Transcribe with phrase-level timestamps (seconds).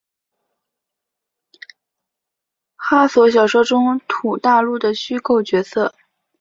[2.75, 5.93] 哈索小说中土大陆的虚构角色。